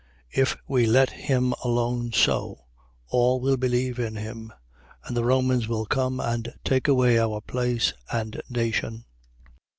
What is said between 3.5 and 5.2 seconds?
believe in him; and